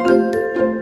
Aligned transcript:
Я 0.00 0.79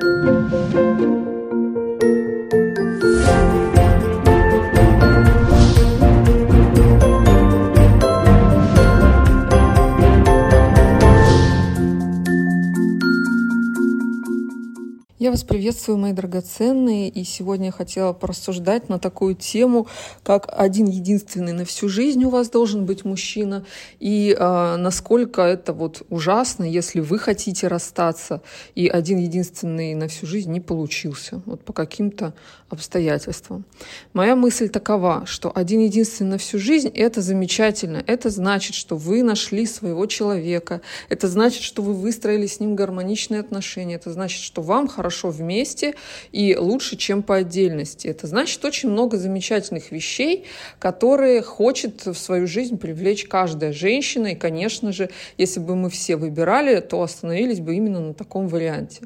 приветствую, 15.48 15.96
мои 15.96 16.12
драгоценные, 16.12 17.08
и 17.08 17.24
сегодня 17.24 17.66
я 17.66 17.72
хотела 17.72 18.12
порассуждать 18.12 18.90
на 18.90 18.98
такую 18.98 19.34
тему, 19.34 19.88
как 20.22 20.46
один 20.52 20.86
единственный 20.86 21.52
на 21.52 21.64
всю 21.64 21.88
жизнь 21.88 22.22
у 22.24 22.28
вас 22.28 22.50
должен 22.50 22.84
быть 22.84 23.06
мужчина, 23.06 23.64
и 23.98 24.36
э, 24.38 24.76
насколько 24.76 25.40
это 25.40 25.72
вот 25.72 26.02
ужасно, 26.10 26.64
если 26.64 27.00
вы 27.00 27.18
хотите 27.18 27.66
расстаться, 27.66 28.42
и 28.74 28.88
один 28.88 29.18
единственный 29.18 29.94
на 29.94 30.08
всю 30.08 30.26
жизнь 30.26 30.52
не 30.52 30.60
получился, 30.60 31.40
вот 31.46 31.64
по 31.64 31.72
каким-то 31.72 32.34
обстоятельствам. 32.68 33.64
Моя 34.12 34.36
мысль 34.36 34.68
такова, 34.68 35.24
что 35.24 35.50
один 35.54 35.80
единственный 35.80 36.32
на 36.32 36.38
всю 36.38 36.58
жизнь— 36.58 36.88
это 36.94 37.22
замечательно, 37.22 38.04
это 38.06 38.28
значит, 38.28 38.74
что 38.74 38.96
вы 38.96 39.22
нашли 39.22 39.64
своего 39.64 40.04
человека, 40.04 40.82
это 41.08 41.26
значит, 41.26 41.62
что 41.62 41.80
вы 41.80 41.94
выстроили 41.94 42.46
с 42.46 42.60
ним 42.60 42.76
гармоничные 42.76 43.40
отношения, 43.40 43.94
это 43.94 44.12
значит, 44.12 44.42
что 44.42 44.60
вам 44.60 44.88
хорошо 44.88 45.30
вместе 45.38 45.94
и 46.32 46.56
лучше, 46.56 46.96
чем 46.96 47.22
по 47.22 47.36
отдельности. 47.36 48.08
Это 48.08 48.26
значит 48.26 48.64
очень 48.64 48.90
много 48.90 49.16
замечательных 49.16 49.90
вещей, 49.90 50.44
которые 50.78 51.42
хочет 51.42 52.06
в 52.06 52.14
свою 52.14 52.46
жизнь 52.46 52.78
привлечь 52.78 53.24
каждая 53.24 53.72
женщина. 53.72 54.28
И, 54.28 54.34
конечно 54.34 54.92
же, 54.92 55.10
если 55.38 55.60
бы 55.60 55.74
мы 55.76 55.88
все 55.88 56.16
выбирали, 56.16 56.80
то 56.80 57.02
остановились 57.02 57.60
бы 57.60 57.74
именно 57.74 58.00
на 58.00 58.14
таком 58.14 58.48
варианте. 58.48 59.02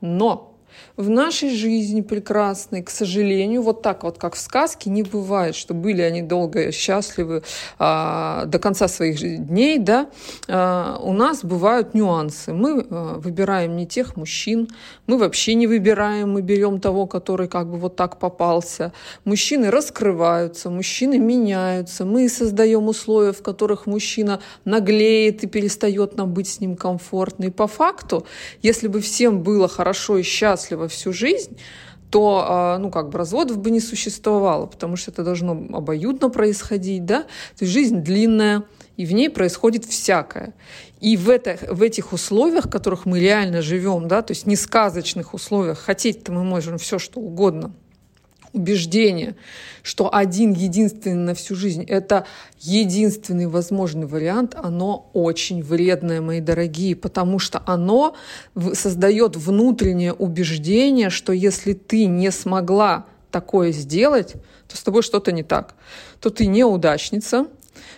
Но 0.00 0.51
в 0.96 1.08
нашей 1.08 1.50
жизни 1.50 2.00
прекрасной, 2.00 2.82
к 2.82 2.90
сожалению, 2.90 3.62
вот 3.62 3.82
так 3.82 4.02
вот, 4.02 4.18
как 4.18 4.34
в 4.34 4.38
сказке, 4.38 4.90
не 4.90 5.02
бывает, 5.02 5.54
что 5.54 5.74
были 5.74 6.02
они 6.02 6.22
долго 6.22 6.72
счастливы 6.72 7.42
а, 7.78 8.44
до 8.46 8.58
конца 8.58 8.88
своих 8.88 9.20
дней, 9.46 9.78
да, 9.78 10.08
а, 10.48 10.98
у 11.02 11.12
нас 11.12 11.44
бывают 11.44 11.94
нюансы. 11.94 12.52
Мы 12.52 12.86
а, 12.90 13.18
выбираем 13.18 13.76
не 13.76 13.86
тех 13.86 14.16
мужчин, 14.16 14.68
мы 15.06 15.18
вообще 15.18 15.54
не 15.54 15.66
выбираем, 15.66 16.32
мы 16.32 16.42
берем 16.42 16.80
того, 16.80 17.06
который 17.06 17.48
как 17.48 17.70
бы 17.70 17.78
вот 17.78 17.96
так 17.96 18.18
попался. 18.18 18.92
Мужчины 19.24 19.70
раскрываются, 19.70 20.70
мужчины 20.70 21.18
меняются, 21.18 22.04
мы 22.04 22.28
создаем 22.28 22.88
условия, 22.88 23.32
в 23.32 23.42
которых 23.42 23.86
мужчина 23.86 24.40
наглеет 24.64 25.44
и 25.44 25.46
перестает 25.46 26.16
нам 26.16 26.32
быть 26.32 26.48
с 26.48 26.60
ним 26.60 26.76
комфортно. 26.76 27.44
И 27.44 27.50
по 27.50 27.66
факту, 27.66 28.26
если 28.62 28.88
бы 28.88 29.00
всем 29.00 29.42
было 29.42 29.68
хорошо 29.68 30.18
и 30.18 30.22
счастливо 30.22 30.61
счастлива 30.62 30.88
всю 30.88 31.12
жизнь, 31.12 31.58
то, 32.10 32.44
а, 32.46 32.78
ну, 32.78 32.90
как 32.90 33.08
бы 33.08 33.18
разводов 33.18 33.58
бы 33.58 33.70
не 33.70 33.80
существовало, 33.80 34.66
потому 34.66 34.96
что 34.96 35.10
это 35.10 35.24
должно 35.24 35.52
обоюдно 35.52 36.28
происходить, 36.28 37.04
да, 37.06 37.22
то 37.22 37.64
есть 37.64 37.72
жизнь 37.72 38.00
длинная, 38.00 38.64
и 38.98 39.06
в 39.06 39.12
ней 39.14 39.30
происходит 39.30 39.86
всякое. 39.86 40.52
И 41.00 41.16
в, 41.16 41.30
это, 41.30 41.58
в 41.72 41.80
этих 41.80 42.12
условиях, 42.12 42.66
в 42.66 42.70
которых 42.70 43.06
мы 43.06 43.18
реально 43.18 43.62
живем, 43.62 44.08
да, 44.08 44.20
то 44.20 44.32
есть 44.32 44.46
не 44.46 44.56
сказочных 44.56 45.32
условиях, 45.32 45.78
хотеть-то 45.78 46.32
мы 46.32 46.44
можем 46.44 46.76
все, 46.76 46.98
что 46.98 47.20
угодно, 47.20 47.72
убеждение, 48.52 49.34
что 49.82 50.14
один 50.14 50.52
единственный 50.52 51.24
на 51.24 51.34
всю 51.34 51.54
жизнь— 51.54 51.84
это 51.88 52.26
единственный 52.60 53.46
возможный 53.46 54.06
вариант, 54.06 54.54
оно 54.56 55.10
очень 55.12 55.62
вредное, 55.62 56.20
мои 56.20 56.40
дорогие, 56.40 56.94
потому 56.94 57.38
что 57.38 57.62
оно 57.66 58.14
создает 58.74 59.36
внутреннее 59.36 60.12
убеждение, 60.12 61.10
что 61.10 61.32
если 61.32 61.72
ты 61.72 62.06
не 62.06 62.30
смогла 62.30 63.06
такое 63.30 63.72
сделать, 63.72 64.34
то 64.68 64.76
с 64.76 64.82
тобой 64.82 65.02
что-то 65.02 65.32
не 65.32 65.42
так, 65.42 65.74
то 66.20 66.30
ты 66.30 66.46
неудачница, 66.46 67.46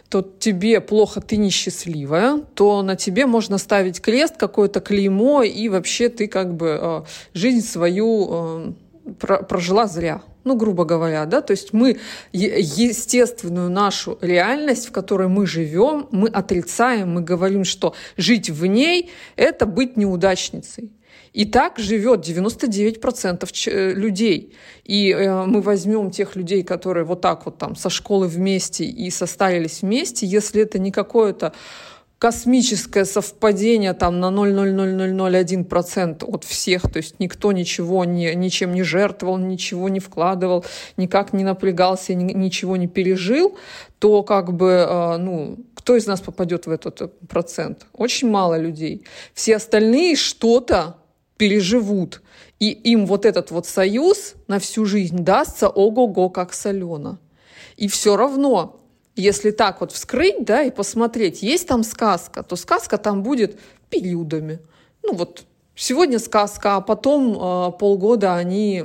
то 0.08 0.22
тебе 0.22 0.80
плохо, 0.80 1.20
ты 1.20 1.36
несчастливая, 1.36 2.38
то 2.54 2.82
на 2.82 2.94
тебе 2.94 3.26
можно 3.26 3.58
ставить 3.58 4.00
крест, 4.00 4.36
какое-то 4.36 4.80
клеймо, 4.80 5.42
и 5.42 5.68
вообще 5.68 6.08
ты 6.08 6.28
как 6.28 6.54
бы 6.54 6.78
э, 6.80 7.02
жизнь 7.32 7.66
свою 7.66 8.28
э, 8.30 8.72
прожила 9.48 9.88
зря 9.88 10.22
ну, 10.44 10.56
грубо 10.56 10.84
говоря, 10.84 11.24
да, 11.26 11.40
то 11.40 11.52
есть 11.52 11.72
мы 11.72 11.98
естественную 12.32 13.70
нашу 13.70 14.18
реальность, 14.20 14.88
в 14.88 14.92
которой 14.92 15.28
мы 15.28 15.46
живем, 15.46 16.06
мы 16.10 16.28
отрицаем, 16.28 17.14
мы 17.14 17.22
говорим, 17.22 17.64
что 17.64 17.94
жить 18.16 18.50
в 18.50 18.66
ней— 18.66 19.10
это 19.36 19.66
быть 19.66 19.96
неудачницей. 19.96 20.92
И 21.34 21.44
так 21.46 21.80
живет 21.80 22.26
99% 22.26 23.48
э, 23.66 23.92
людей. 23.92 24.54
И 24.84 25.10
э, 25.10 25.44
мы 25.46 25.62
возьмем 25.62 26.12
тех 26.12 26.36
людей, 26.36 26.62
которые 26.62 27.04
вот 27.04 27.22
так 27.22 27.44
вот 27.46 27.58
там 27.58 27.74
со 27.74 27.90
школы 27.90 28.28
вместе 28.28 28.84
и 28.84 29.10
состарились 29.10 29.82
вместе, 29.82 30.26
если 30.26 30.62
это 30.62 30.78
не 30.78 30.92
какое-то 30.92 31.52
космическое 32.24 33.04
совпадение 33.04 33.92
там 33.92 34.18
на 34.18 34.30
0,00001% 34.30 36.24
от 36.24 36.44
всех, 36.44 36.90
то 36.90 36.96
есть 36.96 37.20
никто 37.20 37.52
ничего 37.52 38.06
не, 38.06 38.34
ничем 38.34 38.72
не 38.72 38.82
жертвовал, 38.82 39.36
ничего 39.36 39.90
не 39.90 40.00
вкладывал, 40.00 40.64
никак 40.96 41.34
не 41.34 41.44
напрягался, 41.44 42.14
ни, 42.14 42.32
ничего 42.32 42.78
не 42.78 42.88
пережил, 42.88 43.58
то 43.98 44.22
как 44.22 44.54
бы, 44.54 44.70
э, 44.70 45.16
ну, 45.18 45.58
кто 45.74 45.96
из 45.96 46.06
нас 46.06 46.22
попадет 46.22 46.64
в 46.64 46.70
этот 46.70 47.02
э, 47.02 47.08
процент? 47.28 47.84
Очень 47.92 48.30
мало 48.30 48.58
людей. 48.58 49.04
Все 49.34 49.56
остальные 49.56 50.16
что-то 50.16 50.96
переживут. 51.36 52.22
И 52.58 52.70
им 52.70 53.04
вот 53.04 53.26
этот 53.26 53.50
вот 53.50 53.66
союз 53.66 54.34
на 54.48 54.58
всю 54.58 54.86
жизнь 54.86 55.18
дастся 55.18 55.68
ого-го 55.68 56.30
как 56.30 56.54
солено. 56.54 57.18
И 57.76 57.86
все 57.86 58.16
равно 58.16 58.80
если 59.16 59.50
так 59.50 59.80
вот 59.80 59.92
вскрыть, 59.92 60.44
да, 60.44 60.62
и 60.62 60.70
посмотреть, 60.70 61.42
есть 61.42 61.68
там 61.68 61.84
сказка, 61.84 62.42
то 62.42 62.56
сказка 62.56 62.98
там 62.98 63.22
будет 63.22 63.58
периодами. 63.90 64.58
Ну 65.02 65.14
вот 65.14 65.44
сегодня 65.74 66.18
сказка, 66.18 66.76
а 66.76 66.80
потом 66.80 67.36
э, 67.36 67.72
полгода 67.78 68.34
они 68.34 68.84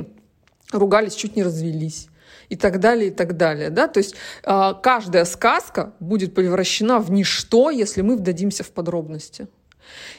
ругались, 0.71 1.15
чуть 1.15 1.35
не 1.35 1.43
развелись 1.43 2.09
и 2.49 2.55
так 2.55 2.79
далее, 2.79 3.09
и 3.09 3.11
так 3.11 3.37
далее. 3.37 3.69
Да? 3.69 3.87
То 3.87 3.99
есть 3.99 4.15
э, 4.43 4.73
каждая 4.81 5.25
сказка 5.25 5.93
будет 5.99 6.35
превращена 6.35 6.99
в 6.99 7.11
ничто, 7.11 7.69
если 7.69 8.01
мы 8.01 8.17
вдадимся 8.17 8.63
в 8.63 8.71
подробности. 8.71 9.47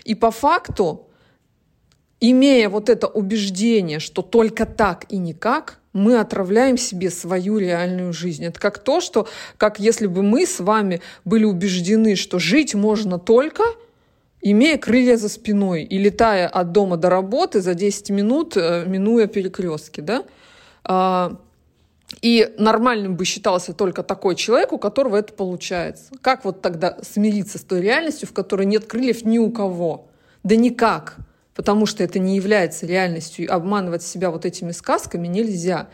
И 0.04 0.14
по 0.14 0.30
факту, 0.30 1.08
имея 2.20 2.68
вот 2.68 2.88
это 2.88 3.06
убеждение, 3.06 3.98
что 3.98 4.22
только 4.22 4.66
так 4.66 5.06
и 5.12 5.18
никак, 5.18 5.79
мы 5.92 6.18
отравляем 6.18 6.76
себе 6.76 7.10
свою 7.10 7.58
реальную 7.58 8.12
жизнь. 8.12 8.44
Это 8.44 8.60
как 8.60 8.78
то, 8.78 9.00
что, 9.00 9.28
как 9.56 9.80
если 9.80 10.06
бы 10.06 10.22
мы 10.22 10.46
с 10.46 10.60
вами 10.60 11.00
были 11.24 11.44
убеждены, 11.44 12.16
что 12.16 12.38
жить 12.38 12.74
можно 12.74 13.18
только 13.18 13.64
имея 14.40 14.78
крылья 14.78 15.16
за 15.16 15.28
спиной 15.28 15.82
и 15.82 15.98
летая 15.98 16.48
от 16.48 16.72
дома 16.72 16.96
до 16.96 17.10
работы 17.10 17.60
за 17.60 17.74
10 17.74 18.10
минут, 18.10 18.56
э, 18.56 18.84
минуя 18.86 19.26
перекрестки, 19.26 20.00
да? 20.00 20.24
А, 20.84 21.36
и 22.22 22.52
нормальным 22.58 23.16
бы 23.16 23.24
считался 23.24 23.72
только 23.72 24.02
такой 24.02 24.34
человек, 24.34 24.72
у 24.72 24.78
которого 24.78 25.16
это 25.16 25.32
получается. 25.32 26.12
Как 26.22 26.44
вот 26.44 26.62
тогда 26.62 26.98
смириться 27.02 27.58
с 27.58 27.62
той 27.62 27.80
реальностью, 27.80 28.28
в 28.28 28.32
которой 28.32 28.66
нет 28.66 28.86
крыльев 28.86 29.24
ни 29.24 29.38
у 29.38 29.50
кого? 29.50 30.08
Да 30.42 30.56
никак 30.56 31.18
потому 31.54 31.86
что 31.86 32.04
это 32.04 32.18
не 32.18 32.36
является 32.36 32.86
реальностью, 32.86 33.44
и 33.44 33.48
обманывать 33.48 34.02
себя 34.02 34.30
вот 34.30 34.44
этими 34.44 34.72
сказками 34.72 35.26
нельзя. 35.26 35.88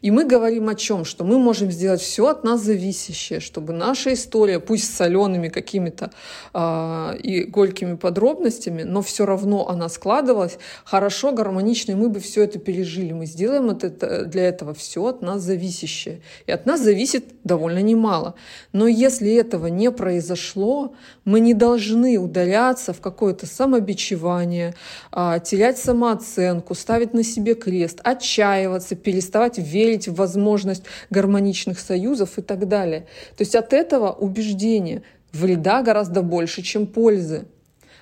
И 0.00 0.10
мы 0.10 0.24
говорим 0.24 0.68
о 0.68 0.74
чем? 0.74 1.04
Что 1.04 1.24
мы 1.24 1.38
можем 1.38 1.70
сделать 1.70 2.00
все 2.00 2.28
от 2.28 2.44
нас 2.44 2.62
зависящее, 2.62 3.40
чтобы 3.40 3.72
наша 3.72 4.12
история, 4.12 4.60
пусть 4.60 4.84
с 4.84 4.96
солеными 4.96 5.48
какими-то 5.48 6.12
э, 6.54 7.16
и 7.22 7.44
горькими 7.44 7.96
подробностями, 7.96 8.82
но 8.82 9.02
все 9.02 9.26
равно 9.26 9.68
она 9.68 9.88
складывалась 9.88 10.58
хорошо, 10.84 11.32
гармонично, 11.32 11.92
и 11.92 11.94
мы 11.96 12.08
бы 12.08 12.20
все 12.20 12.44
это 12.44 12.58
пережили. 12.58 13.12
Мы 13.12 13.26
сделаем 13.26 13.70
это, 13.70 14.24
для 14.24 14.48
этого 14.48 14.74
все 14.74 15.04
от 15.04 15.22
нас 15.22 15.42
зависящее. 15.42 16.22
И 16.46 16.52
от 16.52 16.66
нас 16.66 16.80
зависит 16.80 17.24
довольно 17.44 17.80
немало. 17.80 18.34
Но 18.72 18.86
если 18.86 19.34
этого 19.34 19.66
не 19.66 19.90
произошло, 19.90 20.94
мы 21.24 21.40
не 21.40 21.54
должны 21.54 22.18
удаляться 22.18 22.92
в 22.92 23.00
какое-то 23.00 23.46
самобичевание, 23.46 24.74
терять 25.12 25.78
самооценку, 25.78 26.74
ставить 26.74 27.14
на 27.14 27.22
себе 27.22 27.54
крест, 27.54 28.00
отчаиваться, 28.04 28.94
переставать 28.94 29.58
верить 29.58 30.08
в 30.08 30.14
возможность 30.14 30.84
гармоничных 31.10 31.78
союзов 31.78 32.38
и 32.38 32.42
так 32.42 32.68
далее. 32.68 33.06
То 33.36 33.42
есть 33.42 33.54
от 33.54 33.72
этого 33.72 34.12
убеждения 34.12 35.02
вреда 35.32 35.82
гораздо 35.82 36.22
больше, 36.22 36.62
чем 36.62 36.86
пользы. 36.86 37.46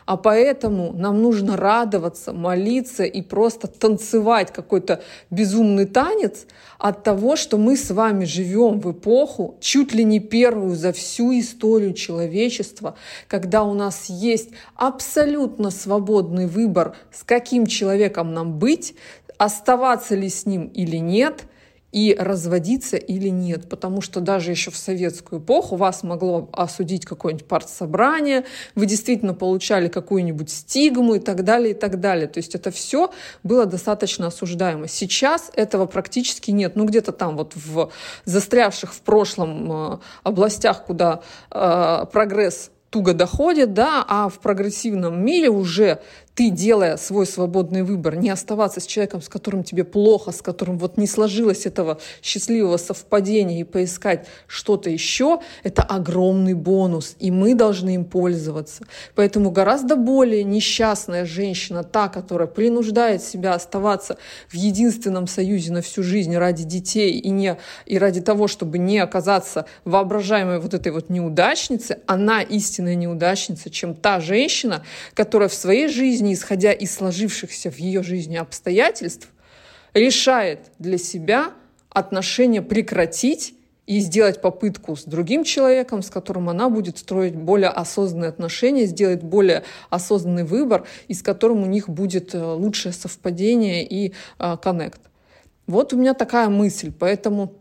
А 0.09 0.17
поэтому 0.17 0.95
нам 0.95 1.21
нужно 1.21 1.59
радоваться, 1.59 2.33
молиться 2.33 3.05
и 3.05 3.21
просто 3.21 3.67
танцевать 3.67 4.51
какой-то 4.51 5.03
безумный 5.29 5.85
танец 5.85 6.47
от 6.79 7.03
того, 7.03 7.37
что 7.37 7.59
мы 7.59 7.77
с 7.77 7.91
вами 7.91 8.25
живем 8.25 8.81
в 8.81 8.93
эпоху, 8.93 9.59
чуть 9.61 9.93
ли 9.93 10.05
не 10.05 10.19
первую 10.19 10.77
за 10.77 10.95
всю 10.95 11.39
историю 11.39 11.93
человечества, 11.93 12.97
когда 13.27 13.65
у 13.65 13.75
нас 13.75 14.07
есть 14.07 14.49
абсолютно 14.77 15.71
свободный 15.71 16.47
выбор, 16.47 16.97
с 17.13 17.23
каким 17.23 17.67
человеком 17.67 18.33
нам 18.33 18.59
быть, 18.59 18.95
оставаться 19.37 20.15
ли 20.15 20.31
с 20.31 20.47
ним 20.47 20.69
или 20.69 20.97
нет– 20.97 21.43
и 21.93 22.15
разводиться 22.19 22.97
или 22.97 23.29
нет. 23.29 23.69
Потому 23.69 24.01
что 24.01 24.21
даже 24.21 24.51
еще 24.51 24.71
в 24.71 24.77
советскую 24.77 25.41
эпоху 25.41 25.77
вас 25.77 26.03
могло 26.03 26.49
осудить 26.53 27.05
какое-нибудь 27.07 27.47
партсобрание, 27.47 28.45
вы 28.75 28.87
действительно 28.87 29.35
получали 29.35 29.89
какую-нибудь 29.89 30.51
стигму 30.51 31.15
и 31.15 31.19
так 31.19 31.45
далее, 31.45 31.71
и 31.71 31.75
так 31.75 32.01
далее. 32.01 32.29
То 32.29 32.39
есть 32.39 32.55
это 32.55 32.71
все 32.71 33.11
было 33.43 33.67
достаточно 33.67 34.27
осуждаемо. 34.27 34.89
Сейчас 34.89 35.51
этого 35.55 35.87
практически 35.87 36.51
нет. 36.51 36.77
Ну, 36.77 36.85
где-то 36.85 37.13
там 37.13 37.37
вот 37.37 37.55
в 37.57 37.91
застрявших 38.25 38.93
в 38.93 39.01
прошлом 39.01 39.73
э, 39.73 39.99
областях, 40.25 40.85
куда 40.85 41.23
э, 41.51 42.05
прогресс 42.13 42.71
туго 42.91 43.13
доходит, 43.13 43.75
да, 43.75 44.05
а 44.09 44.29
в 44.29 44.39
прогрессивном 44.39 45.23
мире 45.23 45.51
уже 45.51 46.01
ты, 46.39 46.51
делая 46.51 46.97
свой 46.99 47.27
свободный 47.27 47.83
выбор, 47.83 48.15
не 48.15 48.31
оставаться 48.31 48.79
с 48.79 48.87
человеком, 48.87 49.21
с 49.21 49.29
которым 49.29 49.65
тебе 49.65 49.83
плохо, 49.83 50.31
с 50.31 50.41
которым 50.41 50.79
вот 50.79 50.97
не 50.97 51.09
сложилось 51.09 51.67
этого 51.67 51.99
счастливого 52.23 52.77
совпадения 52.77 53.59
и 53.59 53.65
поискать 53.65 54.29
что-то 54.47 54.89
еще, 54.89 55.41
это 55.65 55.83
огромный 55.83 56.55
бонус, 56.55 57.17
и 57.19 57.33
мы 57.33 57.57
должны 57.57 57.97
им 57.97 58.05
пользоваться. 58.05 58.85
Поэтому 59.17 59.51
гораздо 59.51 59.97
более 59.97 60.45
несчастная 60.45 61.27
женщина, 61.27 61.83
та, 61.83 62.07
которая 62.07 62.47
принуждает 62.47 63.21
себя 63.21 63.55
оставаться 63.55 64.17
в 64.49 64.55
единственном 64.55 65.27
союзе 65.27 65.73
на 65.73 65.83
всю 65.83 66.05
жизнь 66.05 66.37
ради 66.37 66.63
детей 66.63 67.19
и, 67.19 67.31
не, 67.31 67.59
и 67.85 67.99
ради 67.99 68.21
того, 68.21 68.47
чтобы 68.47 68.79
не 68.79 69.01
оказаться 69.01 69.67
воображаемой 69.85 70.61
вот 70.61 70.73
этой 70.73 70.93
вот 70.93 71.11
неудачницы, 71.11 71.99
она 72.07 72.43
истинная 72.43 72.95
неудачница, 72.95 73.71
чем 73.71 73.97
та 73.97 74.21
женщина, 74.21 74.85
которая 75.15 75.49
в 75.49 75.55
своей 75.55 75.89
жизни 75.89 76.28
жизни, 76.29 76.35
исходя 76.35 76.73
из 76.73 76.95
сложившихся 76.95 77.71
в 77.71 77.79
ее 77.79 78.03
жизни 78.03 78.37
обстоятельств, 78.37 79.29
решает 79.95 80.71
для 80.79 80.99
себя 80.99 81.53
отношения 81.91 82.63
прекратить 82.63 83.55
и 83.87 84.01
сделать 84.01 84.43
попытку 84.43 84.97
с 84.97 85.05
другим 85.05 85.45
человеком, 85.45 86.03
с 86.03 86.11
которым 86.11 86.49
она 86.51 86.69
будет 86.69 86.99
строить 86.99 87.35
более 87.35 87.71
осознанные 87.71 88.29
отношения, 88.29 88.87
сделать 88.87 89.23
более 89.23 89.63
осознанный 89.91 90.45
выбор, 90.45 90.85
и 91.09 91.15
с 91.15 91.23
которым 91.23 91.63
у 91.63 91.67
них 91.67 91.89
будет 91.89 92.35
э, 92.35 92.45
лучшее 92.45 92.93
совпадение 92.93 93.87
и 93.87 94.13
э, 94.39 94.57
коннект. 94.63 95.01
Вот 95.67 95.93
у 95.95 95.97
меня 95.97 96.13
такая 96.15 96.51
мысль, 96.51 96.93
поэтому 96.93 97.53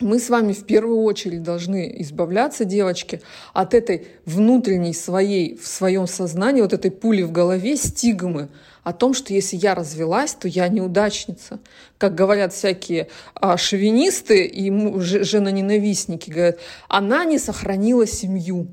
мы 0.00 0.20
с 0.20 0.30
вами 0.30 0.52
в 0.52 0.64
первую 0.64 1.02
очередь 1.02 1.42
должны 1.42 1.92
избавляться, 2.02 2.64
девочки, 2.64 3.20
от 3.52 3.74
этой 3.74 4.08
внутренней 4.24 4.94
своей, 4.94 5.56
в 5.56 5.66
своем 5.66 6.06
сознании, 6.06 6.62
вот 6.62 6.72
этой 6.72 6.90
пули 6.90 7.22
в 7.22 7.32
голове, 7.32 7.76
стигмы 7.76 8.48
о 8.84 8.92
том, 8.92 9.12
что 9.12 9.34
если 9.34 9.56
я 9.56 9.74
развелась, 9.74 10.34
то 10.34 10.46
я 10.48 10.68
неудачница. 10.68 11.58
Как 11.98 12.14
говорят 12.14 12.52
всякие 12.52 13.08
а, 13.34 13.56
шовинисты 13.56 14.46
и 14.46 14.70
женоненавистники, 15.00 16.30
говорят, 16.30 16.58
она 16.88 17.24
не 17.24 17.38
сохранила 17.38 18.06
семью, 18.06 18.68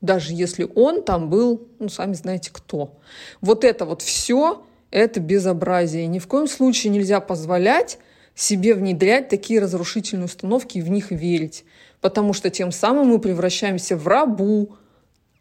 даже 0.00 0.32
если 0.32 0.68
он 0.74 1.02
там 1.02 1.28
был, 1.28 1.68
ну, 1.80 1.88
сами 1.88 2.14
знаете 2.14 2.50
кто. 2.52 2.98
Вот 3.40 3.64
это 3.64 3.84
вот 3.84 4.02
все, 4.02 4.64
это 4.90 5.18
безобразие. 5.18 6.06
Ни 6.06 6.20
в 6.20 6.28
коем 6.28 6.46
случае 6.46 6.92
нельзя 6.92 7.20
позволять 7.20 7.98
себе 8.38 8.74
внедрять 8.74 9.28
такие 9.28 9.60
разрушительные 9.60 10.26
установки 10.26 10.78
и 10.78 10.82
в 10.82 10.88
них 10.88 11.10
верить. 11.10 11.64
Потому 12.00 12.32
что 12.32 12.50
тем 12.50 12.70
самым 12.70 13.08
мы 13.08 13.18
превращаемся 13.18 13.96
в 13.96 14.06
рабу 14.06 14.76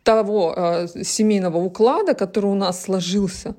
того 0.04 0.54
э, 0.58 0.88
семейного 1.04 1.58
уклада, 1.58 2.16
который 2.16 2.48
у 2.48 2.56
нас 2.56 2.82
сложился 2.82 3.56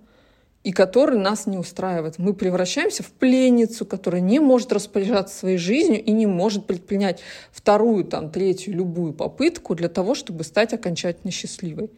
и 0.65 0.73
который 0.73 1.21
нас 1.21 1.47
не 1.47 1.57
устраивает. 1.57 2.19
Мы 2.19 2.35
превращаемся 2.35 3.05
в 3.05 3.13
пленницу, 3.13 3.87
которая 3.87 4.21
не 4.21 4.41
может 4.41 4.73
распоряжаться 4.73 5.39
своей 5.39 5.57
жизнью 5.57 6.03
и 6.03 6.11
не 6.11 6.27
может 6.27 6.67
предпринять 6.67 7.21
вторую, 7.53 8.05
там, 8.05 8.31
третью, 8.31 8.75
любую 8.75 9.13
попытку 9.13 9.77
для 9.77 9.89
того, 9.89 10.17
чтобы 10.17 10.43
стать 10.43 10.73
окончательно 10.73 11.31
счастливой. 11.31 11.91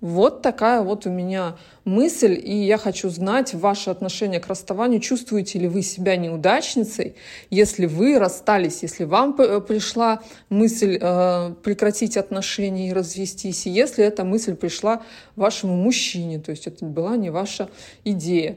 Вот 0.00 0.40
такая 0.40 0.80
вот 0.80 1.04
у 1.04 1.10
меня 1.10 1.56
мысль, 1.84 2.40
и 2.42 2.64
я 2.64 2.78
хочу 2.78 3.10
знать 3.10 3.52
ваше 3.52 3.90
отношение 3.90 4.40
к 4.40 4.46
расставанию. 4.46 5.00
Чувствуете 5.00 5.58
ли 5.58 5.68
вы 5.68 5.82
себя 5.82 6.16
неудачницей, 6.16 7.16
если 7.50 7.84
вы 7.84 8.18
расстались, 8.18 8.82
если 8.82 9.04
вам 9.04 9.34
пришла 9.34 10.22
мысль 10.48 10.98
э, 11.00 11.54
прекратить 11.62 12.16
отношения 12.16 12.88
и 12.88 12.92
развестись, 12.92 13.66
и 13.66 13.70
если 13.70 14.02
эта 14.02 14.24
мысль 14.24 14.54
пришла 14.54 15.02
вашему 15.36 15.76
мужчине, 15.76 16.38
то 16.38 16.50
есть 16.50 16.66
это 16.66 16.86
была 16.86 17.16
не 17.16 17.28
ваша 17.28 17.68
идея. 18.04 18.56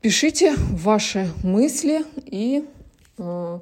Пишите 0.00 0.54
ваши 0.56 1.28
мысли 1.44 2.04
и 2.26 2.64
э, 3.18 3.58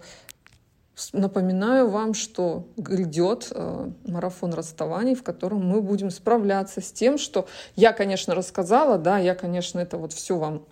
Напоминаю 1.12 1.90
вам, 1.90 2.14
что 2.14 2.68
грядет 2.78 3.48
э, 3.50 3.90
марафон 4.06 4.54
расставаний, 4.54 5.14
в 5.14 5.22
котором 5.22 5.66
мы 5.66 5.82
будем 5.82 6.10
справляться 6.10 6.80
с 6.80 6.90
тем, 6.90 7.18
что 7.18 7.46
я, 7.74 7.92
конечно, 7.92 8.34
рассказала, 8.34 8.96
да, 8.96 9.18
я, 9.18 9.34
конечно, 9.34 9.78
это 9.78 9.98
вот 9.98 10.14
все 10.14 10.38
вам 10.38 10.64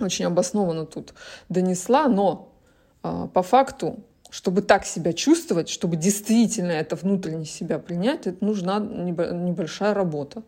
очень 0.00 0.24
обоснованно 0.24 0.86
тут 0.86 1.12
донесла, 1.50 2.08
но 2.08 2.54
э, 3.02 3.28
по 3.34 3.42
факту, 3.42 3.98
чтобы 4.30 4.62
так 4.62 4.86
себя 4.86 5.12
чувствовать, 5.12 5.68
чтобы 5.68 5.96
действительно 5.96 6.72
это 6.72 6.96
внутренне 6.96 7.44
себя 7.44 7.78
принять, 7.78 8.26
это 8.26 8.42
нужна 8.42 8.78
небольшая 8.78 9.92
работа 9.92 10.44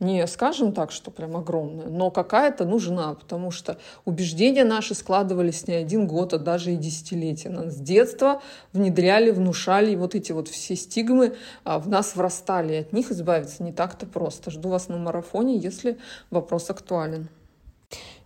не 0.00 0.26
скажем 0.26 0.72
так, 0.72 0.90
что 0.90 1.10
прям 1.10 1.36
огромная, 1.36 1.86
но 1.86 2.10
какая-то 2.10 2.64
нужна, 2.64 3.14
потому 3.14 3.50
что 3.50 3.78
убеждения 4.04 4.64
наши 4.64 4.94
складывались 4.94 5.66
не 5.68 5.74
один 5.74 6.06
год, 6.06 6.34
а 6.34 6.38
даже 6.38 6.72
и 6.72 6.76
десятилетия. 6.76 7.48
Нас 7.48 7.74
с 7.74 7.78
детства 7.78 8.42
внедряли, 8.72 9.30
внушали, 9.30 9.92
и 9.92 9.96
вот 9.96 10.14
эти 10.14 10.32
вот 10.32 10.48
все 10.48 10.76
стигмы 10.76 11.36
а, 11.64 11.78
в 11.78 11.88
нас 11.88 12.16
врастали, 12.16 12.74
и 12.74 12.78
от 12.78 12.92
них 12.92 13.10
избавиться 13.10 13.62
не 13.62 13.72
так-то 13.72 14.06
просто. 14.06 14.50
Жду 14.50 14.68
вас 14.68 14.88
на 14.88 14.98
марафоне, 14.98 15.56
если 15.56 15.98
вопрос 16.30 16.70
актуален. 16.70 17.28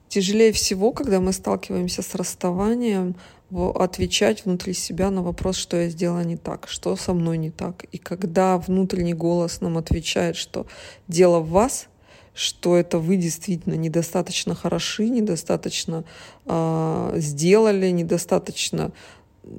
Тяжелее 0.08 0.52
всего, 0.52 0.92
когда 0.92 1.20
мы 1.20 1.32
сталкиваемся 1.32 2.02
с 2.02 2.14
расставанием, 2.14 3.14
отвечать 3.50 4.44
внутри 4.44 4.74
себя 4.74 5.10
на 5.10 5.22
вопрос, 5.22 5.56
что 5.56 5.76
я 5.76 5.88
сделала 5.88 6.22
не 6.22 6.36
так, 6.36 6.68
что 6.68 6.96
со 6.96 7.14
мной 7.14 7.38
не 7.38 7.50
так. 7.50 7.84
И 7.92 7.98
когда 7.98 8.58
внутренний 8.58 9.14
голос 9.14 9.60
нам 9.60 9.78
отвечает, 9.78 10.36
что 10.36 10.66
дело 11.08 11.40
в 11.40 11.50
вас, 11.50 11.88
что 12.34 12.76
это 12.76 12.98
вы 12.98 13.16
действительно 13.16 13.74
недостаточно 13.74 14.54
хороши, 14.54 15.08
недостаточно 15.08 16.04
э, 16.46 17.12
сделали, 17.16 17.90
недостаточно 17.90 18.92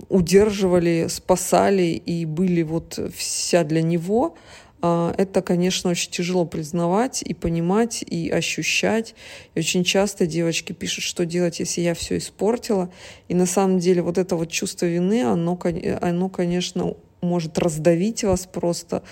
удерживали, 0.08 1.08
спасали 1.10 1.84
и 1.84 2.26
были 2.26 2.62
вот 2.62 3.00
вся 3.16 3.64
для 3.64 3.82
него, 3.82 4.36
это, 4.82 5.42
конечно, 5.42 5.90
очень 5.90 6.12
тяжело 6.12 6.46
признавать 6.46 7.22
и 7.22 7.34
понимать, 7.34 8.02
и 8.02 8.30
ощущать. 8.30 9.16
И 9.56 9.60
очень 9.60 9.84
часто 9.84 10.26
девочки 10.26 10.72
пишут, 10.74 11.04
что 11.04 11.26
делать, 11.26 11.60
если 11.60 11.82
я 11.82 11.94
все 11.94 12.18
испортила. 12.18 12.92
И 13.28 13.34
на 13.34 13.46
самом 13.46 13.80
деле 13.80 14.02
вот 14.02 14.18
это 14.18 14.36
вот 14.36 14.50
чувство 14.50 14.86
вины, 14.86 15.24
оно, 15.24 15.60
оно 16.02 16.30
конечно, 16.30 16.96
может 17.22 17.58
раздавить 17.58 18.24
вас 18.24 18.46
просто 18.46 19.04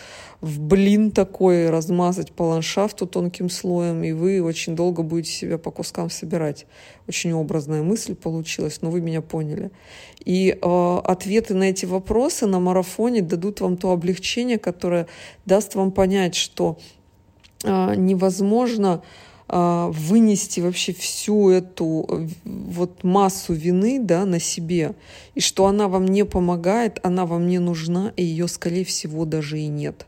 в 0.42 0.60
блин 0.60 1.12
такой, 1.12 1.70
размазать 1.70 2.32
по 2.32 2.44
ландшафту 2.44 3.08
тонким 3.08 3.50
слоем, 3.50 4.04
и 4.04 4.12
вы 4.12 4.42
очень 4.42 4.76
долго 4.76 5.04
будете 5.04 5.32
себя 5.32 5.58
по 5.58 5.72
кускам 5.72 6.10
собирать. 6.10 6.66
Очень 7.08 7.34
образная 7.34 7.84
мысль 7.84 8.16
получилась, 8.16 8.82
но 8.82 8.90
вы 8.90 9.02
меня 9.02 9.22
поняли. 9.22 9.72
И 10.24 10.58
э, 10.62 10.98
ответы 11.04 11.54
на 11.54 11.64
эти 11.64 11.86
вопросы 11.86 12.46
на 12.46 12.60
марафоне 12.60 13.22
дадут 13.22 13.62
вам 13.62 13.78
то 13.78 13.92
облегчение, 13.92 14.60
которое 14.60 15.08
даст 15.46 15.76
вам 15.76 15.92
понять, 15.92 16.36
что 16.36 16.78
э, 17.64 17.96
невозможно 17.96 19.02
вынести 19.50 20.60
вообще 20.60 20.94
всю 20.94 21.50
эту 21.50 22.28
вот 22.44 23.04
массу 23.04 23.54
вины 23.54 24.00
да, 24.02 24.26
на 24.26 24.40
себе, 24.40 24.94
и 25.36 25.40
что 25.40 25.68
она 25.68 25.88
вам 25.88 26.06
не 26.06 26.26
помогает, 26.26 27.00
она 27.04 27.26
вам 27.26 27.48
не 27.48 27.60
нужна, 27.60 28.12
и 28.18 28.24
ее, 28.24 28.48
скорее 28.48 28.84
всего, 28.84 29.24
даже 29.26 29.60
и 29.60 29.68
нет. 29.68 30.06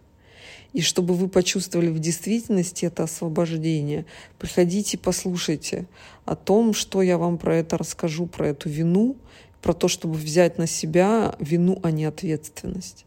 И 0.74 0.82
чтобы 0.82 1.16
вы 1.16 1.30
почувствовали 1.30 1.90
в 1.90 2.00
действительности 2.00 2.86
это 2.86 3.04
освобождение, 3.04 4.06
приходите, 4.38 4.98
послушайте 4.98 5.88
о 6.26 6.36
том, 6.36 6.74
что 6.74 7.02
я 7.02 7.18
вам 7.18 7.38
про 7.38 7.56
это 7.56 7.78
расскажу, 7.78 8.28
про 8.28 8.50
эту 8.50 8.70
вину, 8.70 9.16
про 9.62 9.74
то, 9.74 9.88
чтобы 9.88 10.16
взять 10.16 10.58
на 10.58 10.68
себя 10.68 11.36
вину, 11.40 11.80
а 11.82 11.92
не 11.92 12.06
ответственность. 12.06 13.06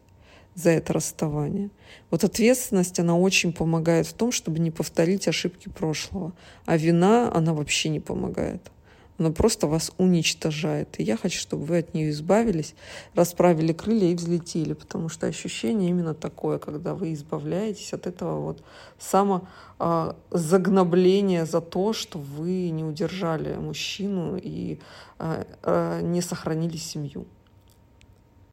За 0.55 0.71
это 0.71 0.93
расставание. 0.93 1.71
Вот 2.11 2.25
ответственность, 2.25 3.01
она 3.01 3.17
очень 3.17 3.53
помогает 3.53 4.07
в 4.07 4.13
том, 4.13 4.33
чтобы 4.33 4.59
не 4.59 4.71
повторить 4.71 5.29
ошибки 5.29 5.69
прошлого. 5.69 6.33
А 6.67 6.77
вина, 6.77 7.31
она 7.35 7.55
вообще 7.55 7.89
не 7.89 8.01
помогает. 8.01 8.71
Она 9.19 9.31
просто 9.31 9.67
вас 9.67 9.93
уничтожает. 9.99 10.99
И 10.99 11.03
я 11.05 11.17
хочу, 11.17 11.39
чтобы 11.39 11.65
вы 11.65 11.79
от 11.79 11.95
нее 11.95 12.11
избавились, 12.11 12.75
расправили 13.15 13.73
крылья 13.73 14.11
и 14.11 14.15
взлетели, 14.15 14.73
потому 14.73 15.09
что 15.09 15.27
ощущение 15.27 15.91
именно 15.91 16.15
такое, 16.15 16.59
когда 16.59 16.95
вы 16.95 17.13
избавляетесь 17.13 17.93
от 17.93 18.09
этого 18.09 18.41
вот 18.41 18.65
самозагнобления 18.99 21.45
за 21.45 21.61
то, 21.61 21.93
что 21.93 22.19
вы 22.19 22.71
не 22.71 22.85
удержали 22.85 23.55
мужчину 23.55 24.39
и 24.43 24.81
а, 25.19 25.47
а, 25.63 26.01
не 26.01 26.21
сохранили 26.21 26.77
семью. 26.77 27.27